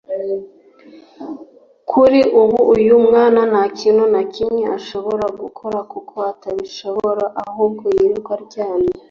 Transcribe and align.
Kuri 1.89 2.19
ubu 2.41 2.57
uyu 2.73 2.95
mwana 3.05 3.41
nta 3.51 3.63
kintu 3.77 4.03
na 4.13 4.21
kimwe 4.33 4.63
ashobora 4.77 5.25
gukora 5.41 5.79
kuko 5.91 6.15
atabishobora 6.31 7.25
ahubwo 7.43 7.83
yirirwa 7.97 8.33
aryamye 8.39 8.93